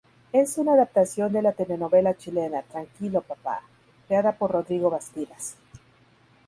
[0.33, 3.61] Es una adaptación de la telenovela chilena "Tranquilo papá"
[4.07, 5.57] creada por Rodrigo Bastidas.